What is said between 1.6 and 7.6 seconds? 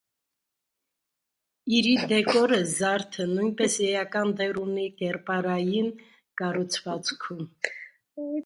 Իրի դեկորը (զարդը) նույնպես էական դեր ունի կերպարային կառուցվածքում։